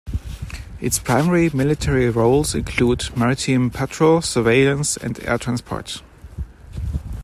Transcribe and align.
Its 0.79 0.97
primary 0.97 1.51
military 1.51 2.09
roles 2.09 2.55
include 2.55 3.15
maritime 3.15 3.69
patrol, 3.69 4.19
surveillance, 4.23 4.97
and 4.97 5.23
air 5.25 5.37
transport. 5.37 6.01